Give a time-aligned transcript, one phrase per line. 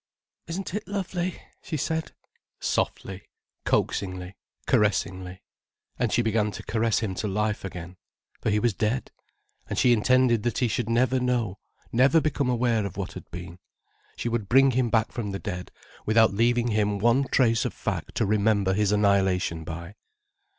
[0.47, 2.11] "Isn't it lovely?" she said,
[2.59, 3.21] softly,
[3.65, 4.35] coaxingly,
[4.65, 5.43] caressingly.
[5.99, 7.97] And she began to caress him to life again.
[8.41, 9.11] For he was dead.
[9.69, 11.59] And she intended that he should never know,
[11.91, 13.59] never become aware of what had been.
[14.15, 15.69] She would bring him back from the dead
[16.07, 19.93] without leaving him one trace of fact to remember his annihilation by.